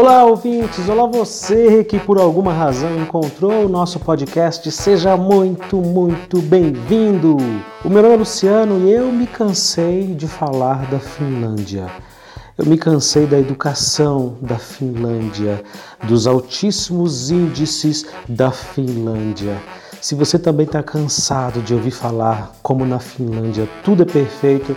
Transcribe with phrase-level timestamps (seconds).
[0.00, 0.88] Olá, ouvintes!
[0.88, 4.70] Olá, você que por alguma razão encontrou o nosso podcast.
[4.70, 7.36] Seja muito, muito bem-vindo!
[7.84, 11.90] O meu nome é Luciano e eu me cansei de falar da Finlândia.
[12.56, 15.64] Eu me cansei da educação da Finlândia,
[16.04, 19.60] dos altíssimos índices da Finlândia.
[20.00, 24.76] Se você também está cansado de ouvir falar como na Finlândia tudo é perfeito,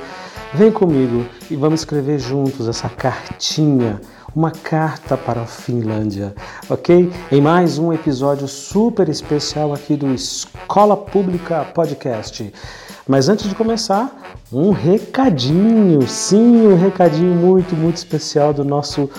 [0.56, 4.02] vem comigo e vamos escrever juntos essa cartinha
[4.36, 6.34] uma carta para a Finlândia,
[6.70, 7.12] ok?
[7.32, 12.54] Em mais um episódio super especial aqui do Escola Pública Podcast.
[13.12, 19.10] Mas antes de começar, um recadinho, sim, um recadinho muito, muito especial do nosso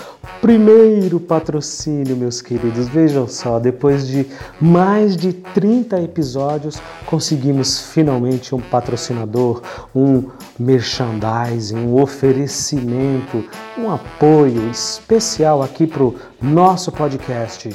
[0.41, 2.87] primeiro patrocínio, meus queridos.
[2.87, 4.25] Vejam só, depois de
[4.59, 9.61] mais de 30 episódios, conseguimos finalmente um patrocinador,
[9.93, 10.23] um
[10.57, 13.47] merchandising, um oferecimento,
[13.77, 17.69] um apoio especial aqui para o nosso podcast.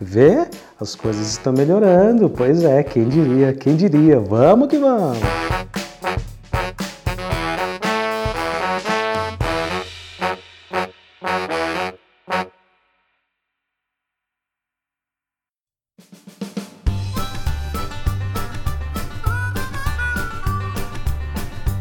[0.00, 0.48] Vê?
[0.80, 4.18] As coisas estão melhorando, pois é, quem diria, quem diria.
[4.18, 5.18] Vamos que vamos!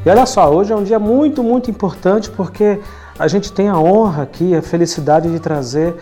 [0.06, 2.80] E olha só, hoje é um dia muito, muito importante porque
[3.20, 5.96] a gente tem a honra aqui, a felicidade de trazer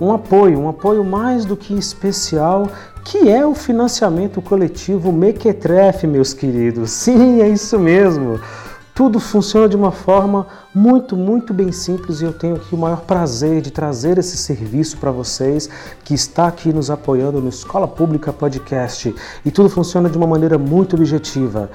[0.00, 2.68] um apoio, um apoio mais do que especial,
[3.04, 6.90] que é o financiamento coletivo Mequetrefe, meus queridos.
[6.90, 8.40] Sim, é isso mesmo.
[8.94, 13.00] Tudo funciona de uma forma muito, muito bem simples e eu tenho aqui o maior
[13.00, 15.70] prazer de trazer esse serviço para vocês
[16.04, 19.14] que está aqui nos apoiando no Escola Pública Podcast.
[19.44, 21.70] E tudo funciona de uma maneira muito objetiva.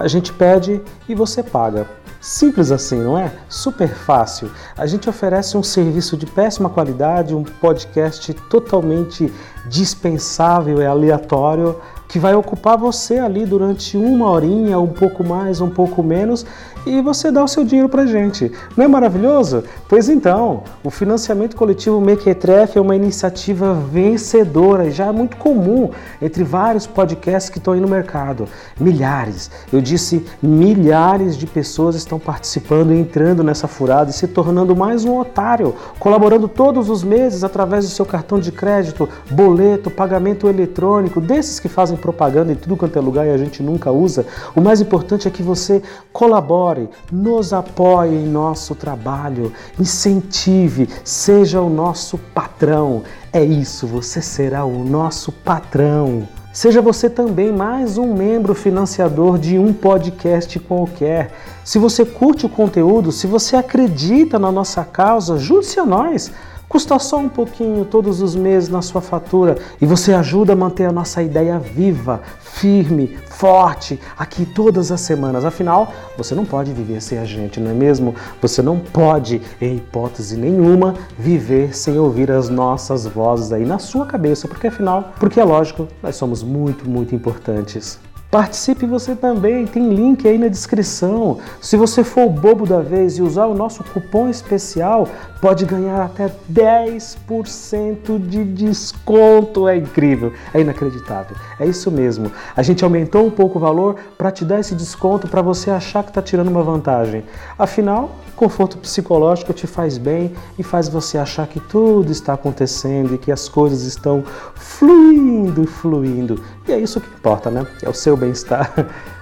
[0.00, 1.86] A gente pede e você paga.
[2.22, 3.30] Simples assim, não é?
[3.50, 4.50] Super fácil.
[4.74, 9.30] A gente oferece um serviço de péssima qualidade, um podcast totalmente
[9.68, 11.76] dispensável e aleatório
[12.08, 16.44] que vai ocupar você ali durante uma horinha, um pouco mais, um pouco menos,
[16.86, 18.50] e você dá o seu dinheiro pra gente.
[18.76, 19.64] Não é maravilhoso?
[19.88, 25.90] Pois então, o financiamento coletivo Mequetrefe é uma iniciativa vencedora e já é muito comum
[26.20, 28.48] entre vários podcasts que estão aí no mercado.
[28.78, 34.74] Milhares, eu disse milhares de pessoas estão participando e entrando nessa furada e se tornando
[34.74, 40.48] mais um otário, colaborando todos os meses através do seu cartão de crédito, boleto, pagamento
[40.48, 44.24] eletrônico, desses que fazem propaganda em tudo quanto é lugar e a gente nunca usa.
[44.54, 51.60] O mais importante é que você colabore colabore, nos apoie em nosso trabalho, incentive, seja
[51.60, 53.02] o nosso patrão.
[53.32, 56.28] É isso, você será o nosso patrão.
[56.52, 61.32] Seja você também mais um membro financiador de um podcast qualquer.
[61.64, 66.32] Se você curte o conteúdo, se você acredita na nossa causa, junte-se a nós.
[66.70, 70.84] Custa só um pouquinho todos os meses na sua fatura e você ajuda a manter
[70.84, 75.44] a nossa ideia viva, firme, forte aqui todas as semanas.
[75.44, 78.14] Afinal, você não pode viver sem a gente, não é mesmo?
[78.40, 84.06] Você não pode, em hipótese nenhuma, viver sem ouvir as nossas vozes aí na sua
[84.06, 87.98] cabeça, porque afinal, porque é lógico, nós somos muito, muito importantes.
[88.30, 91.38] Participe você também, tem link aí na descrição.
[91.60, 95.08] Se você for o bobo da vez e usar o nosso cupom especial,
[95.40, 99.66] pode ganhar até 10% de desconto.
[99.66, 101.36] É incrível, é inacreditável.
[101.58, 102.30] É isso mesmo.
[102.56, 106.04] A gente aumentou um pouco o valor para te dar esse desconto para você achar
[106.04, 107.24] que está tirando uma vantagem.
[107.58, 113.18] Afinal, conforto psicológico te faz bem e faz você achar que tudo está acontecendo e
[113.18, 114.24] que as coisas estão
[114.54, 116.42] fluindo, fluindo.
[116.66, 117.66] E é isso que importa, né?
[117.82, 118.72] É o seu bem-estar.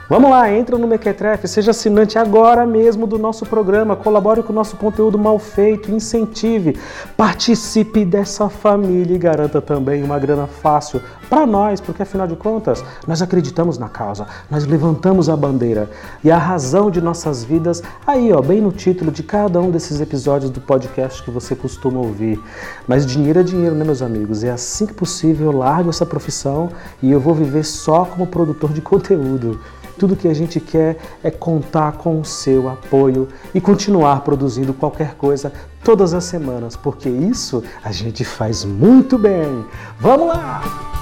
[0.09, 4.57] Vamos lá, entra no Mequetrefe, seja assinante agora mesmo do nosso programa, colabore com o
[4.57, 6.79] nosso conteúdo mal feito, incentive,
[7.15, 12.83] participe dessa família e garanta também uma grana fácil para nós, porque afinal de contas,
[13.07, 15.91] nós acreditamos na causa, nós levantamos a bandeira
[16.25, 20.01] e a razão de nossas vidas, aí ó, bem no título de cada um desses
[20.01, 22.41] episódios do podcast que você costuma ouvir.
[22.87, 24.43] Mas dinheiro é dinheiro, né, meus amigos?
[24.43, 26.71] É assim que possível eu largo essa profissão
[27.03, 29.61] e eu vou viver só como produtor de conteúdo.
[29.99, 35.15] Tudo que a gente quer é contar com o seu apoio e continuar produzindo qualquer
[35.15, 35.53] coisa
[35.83, 39.65] todas as semanas, porque isso a gente faz muito bem.
[40.01, 40.98] Vamos lá!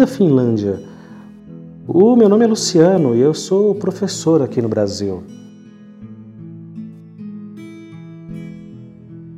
[0.00, 0.80] Querida Finlândia,
[1.86, 5.22] o meu nome é Luciano e eu sou professor aqui no Brasil.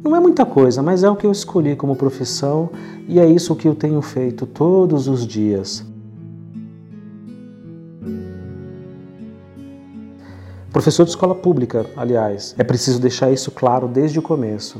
[0.05, 2.71] Não é muita coisa, mas é o que eu escolhi como profissão
[3.09, 5.85] e é isso que eu tenho feito todos os dias.
[10.73, 14.79] Professor de escola pública, aliás, é preciso deixar isso claro desde o começo.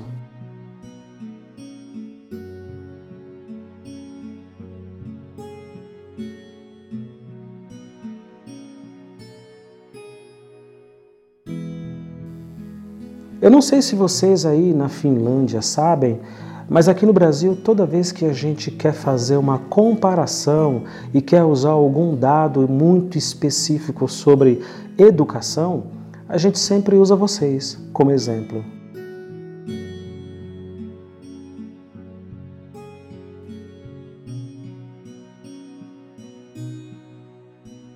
[13.43, 16.21] Eu não sei se vocês aí na Finlândia sabem,
[16.71, 21.43] mas aqui no Brasil, toda vez que a gente quer fazer uma comparação e quer
[21.43, 24.63] usar algum dado muito específico sobre
[24.97, 25.87] educação,
[26.29, 28.65] a gente sempre usa vocês como exemplo.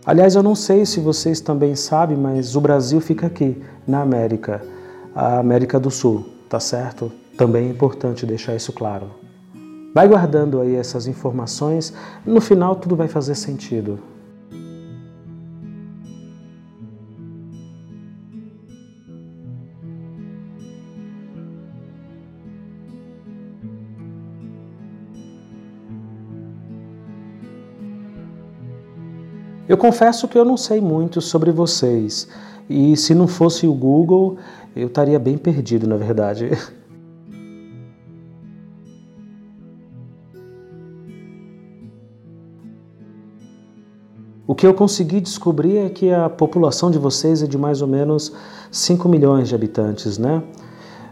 [0.04, 4.74] Aliás, eu não sei se vocês também sabem, mas o Brasil fica aqui, na América
[5.16, 7.10] a América do Sul, tá certo?
[7.38, 9.12] Também é importante deixar isso claro.
[9.94, 11.94] Vai guardando aí essas informações,
[12.26, 13.98] no final tudo vai fazer sentido.
[29.66, 32.28] Eu confesso que eu não sei muito sobre vocês,
[32.68, 34.36] e se não fosse o Google,
[34.74, 36.50] eu estaria bem perdido, na verdade.
[44.48, 47.88] O que eu consegui descobrir é que a população de vocês é de mais ou
[47.88, 48.32] menos
[48.70, 50.40] 5 milhões de habitantes, né?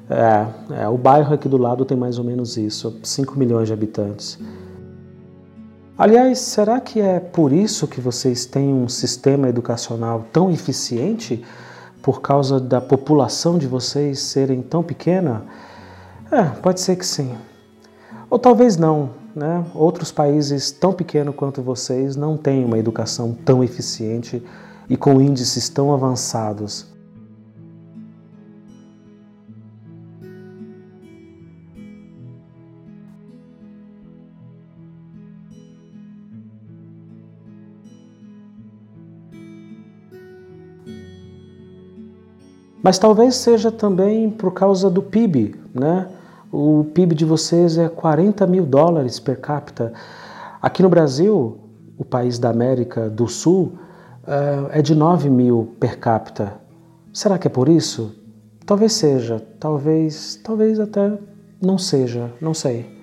[0.09, 3.73] É, é, o bairro aqui do lado tem mais ou menos isso, 5 milhões de
[3.73, 4.39] habitantes.
[5.97, 11.45] Aliás, será que é por isso que vocês têm um sistema educacional tão eficiente?
[12.05, 15.43] por causa da população de vocês serem tão pequena?
[16.31, 17.35] É, pode ser que sim.
[18.29, 19.65] Ou talvez não, né?
[19.75, 24.43] Outros países tão pequenos quanto vocês não têm uma educação tão eficiente
[24.87, 26.94] e com índices tão avançados.
[42.85, 46.07] Mas talvez seja também por causa do PIB, né?
[46.53, 49.95] O PIB de vocês é 40 mil dólares per capita.
[50.61, 51.57] Aqui no Brasil,
[51.97, 53.73] o país da América do Sul,
[54.27, 56.57] eh, é de 9 mil per capita.
[57.11, 58.15] Será que é por isso?
[58.67, 61.11] Talvez seja, talvez, talvez até
[61.63, 62.94] não seja, não sei.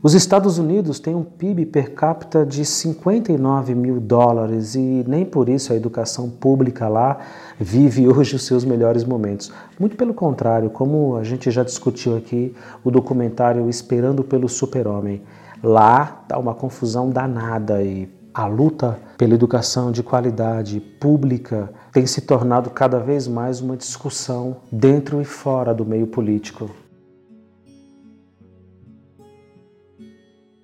[0.00, 5.48] Os Estados Unidos têm um PIB per capita de 59 mil dólares e nem por
[5.48, 7.18] isso a educação pública lá
[7.58, 9.50] vive hoje os seus melhores momentos.
[9.78, 12.54] Muito pelo contrário, como a gente já discutiu aqui,
[12.84, 15.20] o documentário Esperando pelo Super-Homem.
[15.60, 22.20] Lá está uma confusão danada e a luta pela educação de qualidade pública tem se
[22.20, 26.70] tornado cada vez mais uma discussão dentro e fora do meio político.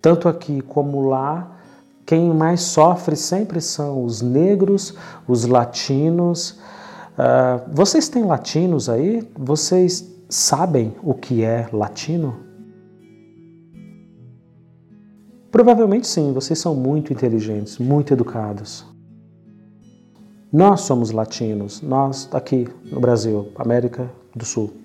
[0.05, 1.57] Tanto aqui como lá,
[2.05, 4.95] quem mais sofre sempre são os negros,
[5.27, 6.61] os latinos.
[7.17, 9.27] Uh, vocês têm latinos aí?
[9.35, 12.37] Vocês sabem o que é latino?
[15.51, 18.85] Provavelmente sim, vocês são muito inteligentes, muito educados.
[20.53, 24.84] Nós somos latinos, nós aqui no Brasil, América do Sul.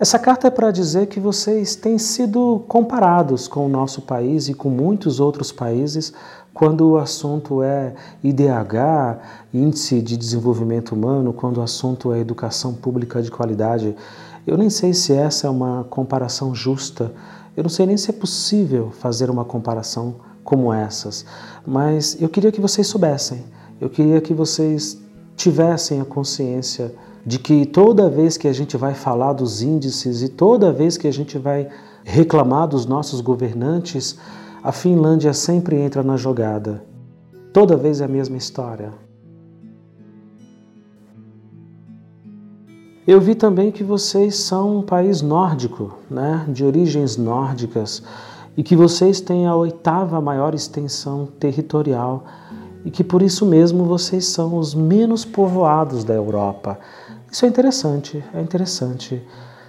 [0.00, 4.54] Essa carta é para dizer que vocês têm sido comparados com o nosso país e
[4.54, 6.14] com muitos outros países
[6.54, 9.18] quando o assunto é IDH,
[9.52, 13.94] Índice de Desenvolvimento Humano, quando o assunto é educação pública de qualidade.
[14.46, 17.12] Eu nem sei se essa é uma comparação justa,
[17.54, 21.26] eu não sei nem se é possível fazer uma comparação como essas,
[21.66, 23.44] mas eu queria que vocês soubessem,
[23.78, 24.98] eu queria que vocês
[25.36, 26.90] tivessem a consciência
[27.24, 31.06] de que toda vez que a gente vai falar dos índices e toda vez que
[31.06, 31.68] a gente vai
[32.02, 34.18] reclamar dos nossos governantes,
[34.62, 36.82] a Finlândia sempre entra na jogada.
[37.52, 38.92] Toda vez é a mesma história.
[43.06, 48.02] Eu vi também que vocês são um país nórdico, né, de origens nórdicas,
[48.56, 52.24] e que vocês têm a oitava maior extensão territorial
[52.84, 56.78] e que por isso mesmo vocês são os menos povoados da Europa.
[57.30, 59.22] Isso é interessante, é interessante.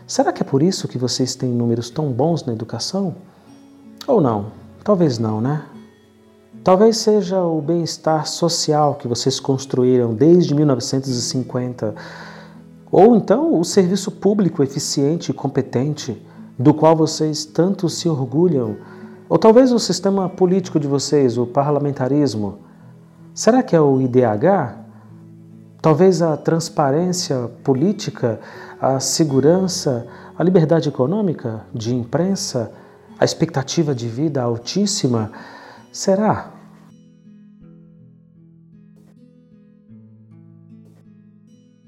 [0.07, 3.15] Será que é por isso que vocês têm números tão bons na educação?
[4.07, 4.47] Ou não?
[4.83, 5.63] Talvez não, né?
[6.63, 11.93] Talvez seja o bem-estar social que vocês construíram desde 1950,
[12.91, 16.19] ou então o serviço público eficiente e competente,
[16.57, 18.77] do qual vocês tanto se orgulham,
[19.29, 22.59] ou talvez o sistema político de vocês, o parlamentarismo.
[23.33, 24.80] Será que é o IDH?
[25.81, 28.39] Talvez a transparência política,
[28.79, 30.05] a segurança,
[30.37, 32.71] a liberdade econômica de imprensa,
[33.17, 35.31] a expectativa de vida altíssima.
[35.91, 36.51] Será?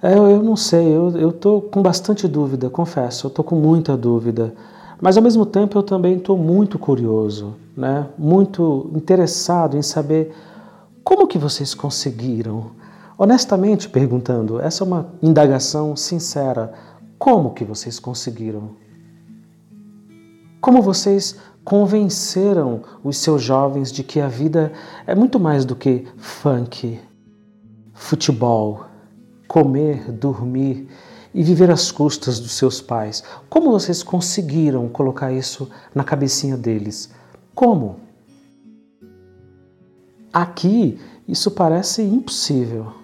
[0.02, 4.54] É, eu, não sei, eu estou com bastante dúvida, confesso, eu estou com muita dúvida.
[5.00, 8.08] Mas ao mesmo tempo eu também estou muito curioso, né?
[8.18, 10.34] muito interessado em saber
[11.04, 12.72] como que vocês conseguiram
[13.18, 16.74] Honestamente perguntando, essa é uma indagação sincera.
[17.20, 18.76] Como que vocês conseguiram?
[20.60, 24.74] Como vocês convenceram os seus jovens de que a vida
[25.06, 27.00] é muito mais do que funk,
[27.94, 28.86] futebol,
[29.48, 30.88] comer, dormir
[31.34, 33.24] e viver às custas dos seus pais?
[33.50, 37.12] Como vocês conseguiram colocar isso na cabecinha deles?
[37.54, 38.00] Como?
[40.32, 43.03] Aqui, isso parece impossível.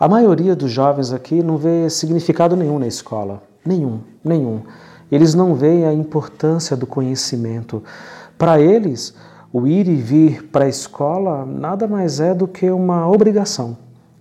[0.00, 3.42] A maioria dos jovens aqui não vê significado nenhum na escola.
[3.62, 4.62] Nenhum, nenhum.
[5.12, 7.82] Eles não veem a importância do conhecimento.
[8.38, 9.14] Para eles,
[9.52, 13.76] o ir e vir para a escola nada mais é do que uma obrigação,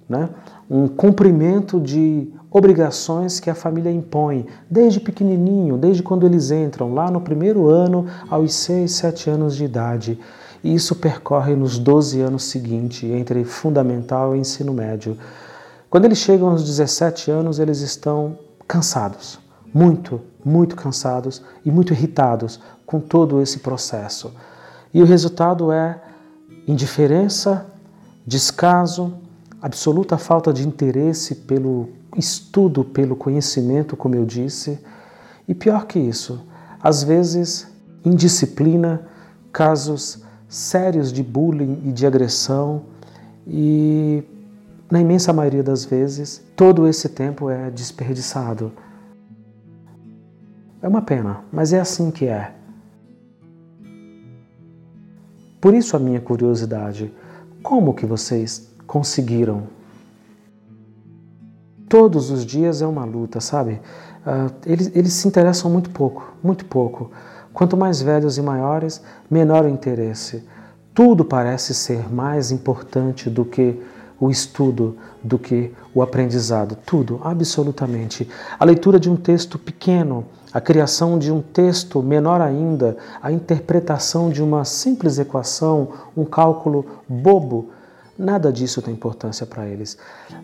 [0.09, 0.27] né?
[0.69, 7.09] um cumprimento de obrigações que a família impõe desde pequenininho, desde quando eles entram, lá
[7.09, 10.19] no primeiro ano, aos 6, 7 anos de idade.
[10.61, 15.15] E isso percorre nos 12 anos seguintes, entre fundamental e ensino médio.
[15.89, 19.39] Quando eles chegam aos 17 anos, eles estão cansados,
[19.73, 24.31] muito, muito cansados e muito irritados com todo esse processo.
[24.93, 25.99] E o resultado é
[26.67, 27.65] indiferença,
[28.25, 29.13] descaso,
[29.59, 34.79] absoluta falta de interesse pelo estudo, pelo conhecimento, como eu disse,
[35.47, 36.45] e pior que isso,
[36.81, 37.67] às vezes
[38.05, 39.07] indisciplina,
[39.51, 42.83] casos sérios de bullying e de agressão
[43.47, 44.23] e
[44.91, 48.71] na imensa maioria das vezes, todo esse tempo é desperdiçado.
[50.81, 52.53] É uma pena, mas é assim que é.
[55.61, 57.13] Por isso a minha curiosidade,
[57.61, 59.63] como que vocês conseguiram?
[61.87, 63.73] Todos os dias é uma luta, sabe?
[64.25, 67.11] Uh, eles, eles se interessam muito pouco, muito pouco.
[67.53, 70.47] Quanto mais velhos e maiores, menor o interesse.
[70.93, 73.81] Tudo parece ser mais importante do que
[74.19, 76.77] o estudo do que o aprendizado.
[76.85, 78.29] Tudo, absolutamente.
[78.59, 84.29] A leitura de um texto pequeno, a criação de um texto menor ainda, a interpretação
[84.29, 87.69] de uma simples equação, um cálculo bobo,
[88.17, 89.97] nada disso tem importância para eles.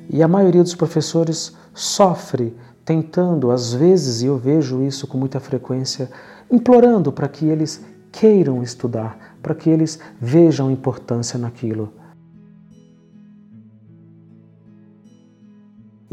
[0.09, 2.55] E a maioria dos professores sofre
[2.85, 6.09] tentando, às vezes, e eu vejo isso com muita frequência,
[6.49, 11.91] implorando para que eles queiram estudar, para que eles vejam importância naquilo.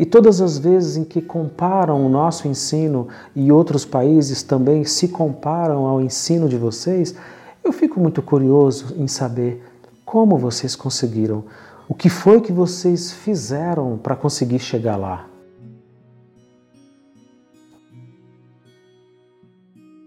[0.02, 3.06] E todas as vezes em que comparam o nosso ensino
[3.36, 7.14] e outros países também se comparam ao ensino de vocês,
[7.62, 9.64] eu fico muito curioso em saber
[10.04, 11.44] como vocês conseguiram,
[11.88, 15.24] o que foi que vocês fizeram para conseguir chegar lá.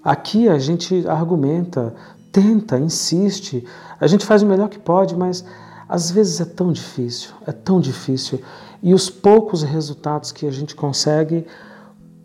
[0.04, 1.96] Aqui a gente argumenta,
[2.34, 3.66] tenta, insiste,
[3.98, 5.46] a gente faz o melhor que pode, mas
[5.88, 8.42] às vezes é tão difícil, é tão difícil.
[8.82, 11.46] E os poucos resultados que a gente consegue,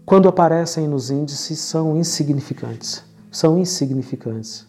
[0.06, 3.04] quando aparecem nos índices, são insignificantes.
[3.30, 4.66] São insignificantes.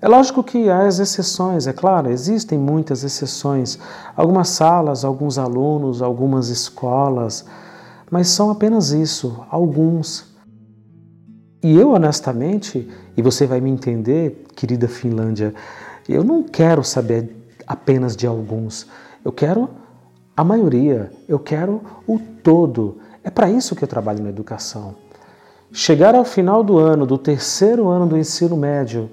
[0.00, 3.78] É lógico que há as exceções, é claro, existem muitas exceções.
[4.16, 7.44] Algumas salas, alguns alunos, algumas escolas,
[8.10, 10.31] mas são apenas isso, alguns.
[11.62, 15.54] E eu, honestamente, e você vai me entender, querida Finlândia,
[16.08, 18.88] eu não quero saber apenas de alguns.
[19.24, 19.68] Eu quero
[20.36, 22.98] a maioria, eu quero o todo.
[23.22, 24.96] É para isso que eu trabalho na educação.
[25.70, 29.08] Chegar ao final do ano, do terceiro ano do ensino médio,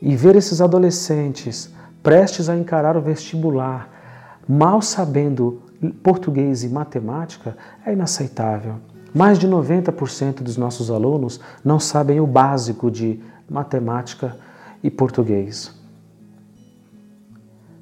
[0.00, 1.70] e ver esses adolescentes
[2.02, 5.60] prestes a encarar o vestibular, mal sabendo
[6.02, 8.76] português e matemática, é inaceitável.
[9.14, 14.36] Mais de 90% dos nossos alunos não sabem o básico de matemática
[14.82, 15.74] e português.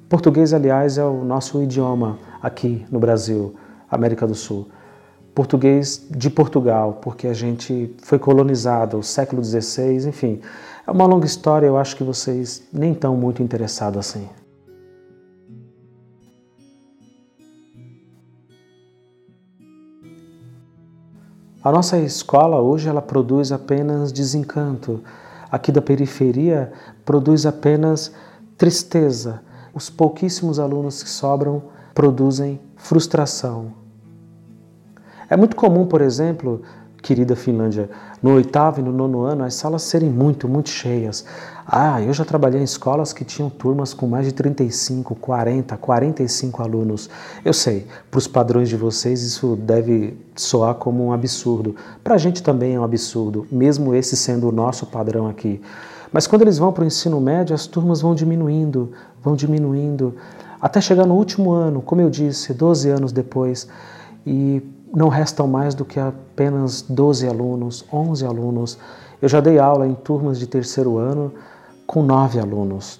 [0.09, 3.53] Português, aliás, é o nosso idioma aqui no Brasil,
[3.89, 4.67] América do Sul.
[5.35, 10.41] Português de Portugal, porque a gente foi colonizado, século XVI, enfim.
[10.85, 14.27] É uma longa história, eu acho que vocês nem estão muito interessados assim.
[21.61, 25.03] A nossa escola hoje ela produz apenas desencanto.
[25.51, 26.71] Aqui da periferia
[27.03, 28.13] produz apenas
[28.57, 29.41] tristeza.
[29.73, 31.63] Os pouquíssimos alunos que sobram
[31.93, 33.73] produzem frustração.
[35.29, 36.61] É muito comum, por exemplo,
[37.01, 37.89] querida Finlândia,
[38.21, 41.25] no oitavo e no nono ano as salas serem muito, muito cheias.
[41.65, 46.63] Ah, eu já trabalhei em escolas que tinham turmas com mais de 35, 40, 45
[46.63, 47.09] alunos.
[47.45, 51.75] Eu sei, para os padrões de vocês isso deve soar como um absurdo.
[52.03, 55.61] Para a gente também é um absurdo, mesmo esse sendo o nosso padrão aqui.
[56.11, 58.91] Mas quando eles vão para o ensino médio, as turmas vão diminuindo,
[59.21, 60.15] vão diminuindo,
[60.59, 63.67] até chegar no último ano, como eu disse, 12 anos depois.
[64.25, 64.61] E
[64.93, 68.77] não restam mais do que apenas 12 alunos, 11 alunos.
[69.21, 71.33] Eu já dei aula em turmas de terceiro ano
[71.85, 72.99] com nove alunos.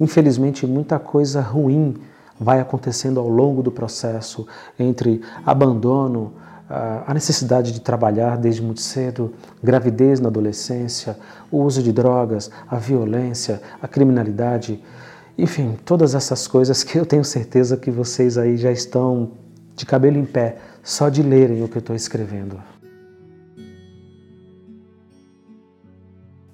[0.00, 1.96] Infelizmente, muita coisa ruim
[2.38, 4.46] vai acontecendo ao longo do processo
[4.76, 6.32] entre abandono,
[7.06, 11.16] a necessidade de trabalhar desde muito cedo, gravidez na adolescência,
[11.50, 14.82] o uso de drogas, a violência, a criminalidade.
[15.36, 19.32] Enfim, todas essas coisas que eu tenho certeza que vocês aí já estão
[19.74, 22.60] de cabelo em pé só de lerem o que eu estou escrevendo.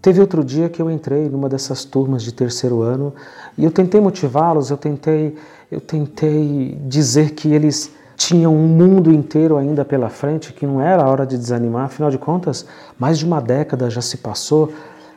[0.01, 3.13] Teve outro dia que eu entrei numa dessas turmas de terceiro ano
[3.57, 5.35] e eu tentei motivá-los, eu tentei,
[5.71, 11.07] eu tentei dizer que eles tinham um mundo inteiro ainda pela frente, que não era
[11.07, 12.65] hora de desanimar, afinal de contas,
[12.99, 14.73] mais de uma década já se passou,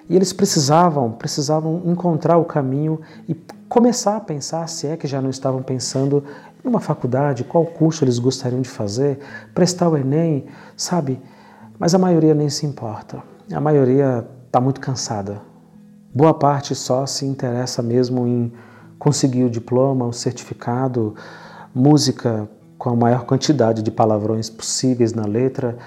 [0.10, 3.36] e eles precisavam, precisavam encontrar o caminho e
[3.72, 6.26] começar a pensar, se é que já não estavam pensando
[6.62, 9.20] numa faculdade, qual curso eles gostariam de fazer,
[9.56, 10.44] prestar o ENEM,
[10.76, 11.22] sabe?
[11.80, 13.24] Mas a maioria nem se importa.
[13.50, 15.42] A maioria está muito cansada.
[16.14, 18.52] Boa parte só se interessa mesmo em
[19.00, 21.16] conseguir o diploma, o certificado,
[21.74, 25.78] música com a maior quantidade de palavrões possíveis na letra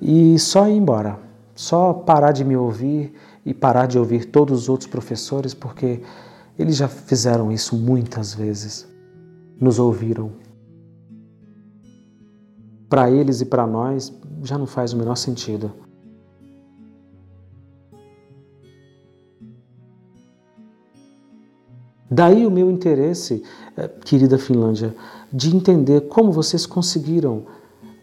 [0.00, 1.20] e só ir embora.
[1.54, 3.14] Só parar de me ouvir
[3.46, 6.02] e parar de ouvir todos os outros professores, porque
[6.58, 8.86] eles já fizeram isso muitas vezes.
[9.60, 10.32] Nos ouviram.
[12.88, 15.72] Para eles e para nós já não faz o menor sentido.
[22.10, 23.42] Daí o meu interesse,
[23.76, 24.94] eh, querida Finlândia,
[25.30, 27.44] de entender como vocês conseguiram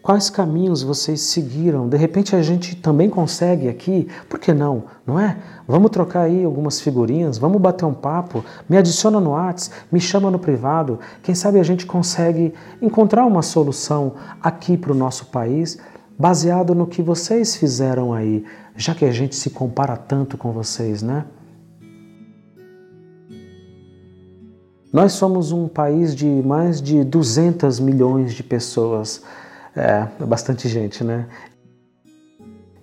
[0.06, 1.88] Quais caminhos vocês seguiram?
[1.88, 4.84] De repente a gente também consegue aqui, por que não?
[5.04, 5.36] Não é?
[5.66, 10.30] Vamos trocar aí algumas figurinhas, vamos bater um papo, me adiciona no Whats, me chama
[10.30, 11.00] no privado.
[11.24, 15.76] Quem sabe a gente consegue encontrar uma solução aqui para o nosso país,
[16.16, 18.44] baseado no que vocês fizeram aí,
[18.76, 21.24] já que a gente se compara tanto com vocês, né?
[24.92, 29.20] Nós somos um país de mais de 200 milhões de pessoas.
[29.76, 31.26] É, é bastante gente, né?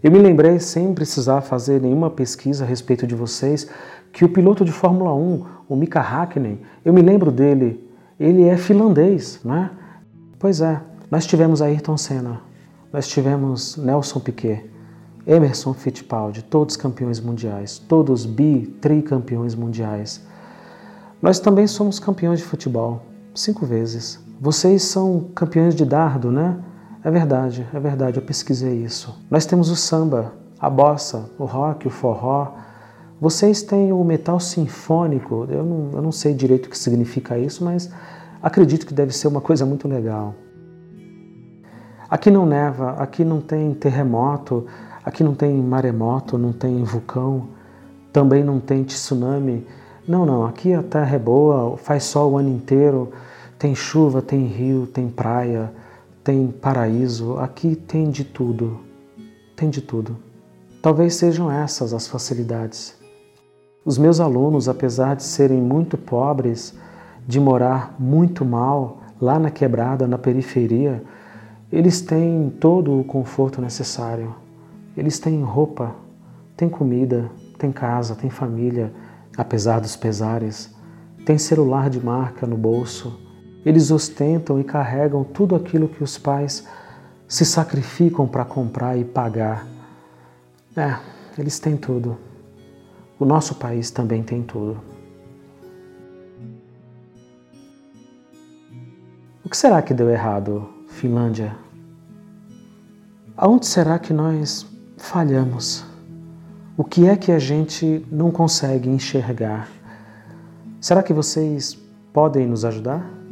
[0.03, 3.67] Eu me lembrei, sem precisar fazer nenhuma pesquisa a respeito de vocês,
[4.11, 8.55] que o piloto de Fórmula 1, o Mika Hakkinen, eu me lembro dele, ele é
[8.57, 9.71] finlandês, né?
[10.37, 10.79] Pois é,
[11.09, 12.41] nós tivemos Ayrton Senna,
[12.91, 14.69] nós tivemos Nelson Piquet,
[15.25, 20.21] Emerson Fittipaldi, todos campeões mundiais, todos bi, tricampeões mundiais.
[21.21, 23.01] Nós também somos campeões de futebol,
[23.33, 24.19] cinco vezes.
[24.39, 26.57] Vocês são campeões de dardo, né?
[27.05, 29.13] É verdade, é verdade, eu pesquisei isso.
[29.29, 32.53] Nós temos o samba, a bossa, o rock, o forró.
[33.19, 37.61] Vocês têm o metal sinfônico, eu não, eu não sei direito o que significa isso,
[37.61, 37.91] mas
[38.41, 40.33] acredito que deve ser uma coisa muito legal.
[42.09, 44.65] Aqui não neva, aqui não tem terremoto,
[45.03, 47.49] aqui não tem maremoto, não tem vulcão,
[48.13, 49.67] também não tem tsunami.
[50.07, 53.11] Não, não, aqui a terra é boa, faz sol o ano inteiro,
[53.59, 55.83] tem chuva, tem rio, tem praia
[56.23, 58.79] tem paraíso, aqui tem de tudo,
[59.55, 60.17] tem de tudo.
[60.81, 62.97] Talvez sejam essas as facilidades.
[63.83, 66.73] Os meus alunos, apesar de serem muito pobres,
[67.27, 71.03] de morar muito mal lá na quebrada, na periferia,
[71.69, 74.33] eles têm todo o conforto necessário.
[74.95, 75.93] Eles têm roupa,
[76.55, 78.93] têm comida, têm casa, têm família,
[79.37, 80.73] apesar dos pesares,
[81.25, 83.19] têm celular de marca no bolso,
[83.65, 86.67] eles ostentam e carregam tudo aquilo que os pais
[87.27, 89.67] se sacrificam para comprar e pagar.
[90.75, 90.97] É,
[91.37, 92.17] eles têm tudo.
[93.19, 94.81] o nosso país também tem tudo.
[99.45, 101.55] O que será que deu errado, Finlândia?
[103.37, 104.65] Aonde será que nós
[104.97, 105.85] falhamos?
[106.75, 109.69] O que é que a gente não consegue enxergar?
[110.81, 111.77] Será que vocês
[112.11, 113.22] podem nos ajudar?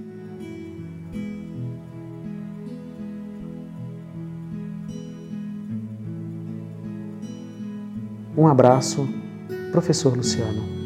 [8.42, 9.08] Um abraço,
[9.72, 10.81] professor Luciano.